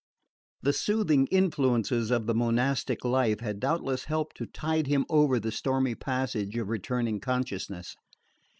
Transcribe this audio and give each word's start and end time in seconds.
The 0.63 0.73
soothing 0.73 1.27
influences 1.27 2.09
of 2.09 2.25
the 2.25 2.33
monastic 2.33 3.05
life 3.05 3.39
had 3.41 3.59
doubtless 3.59 4.05
helped 4.05 4.35
to 4.37 4.47
tide 4.47 4.87
him 4.87 5.05
over 5.11 5.39
the 5.39 5.51
stormy 5.51 5.93
passage 5.93 6.57
of 6.57 6.69
returning 6.69 7.19
consciousness. 7.19 7.95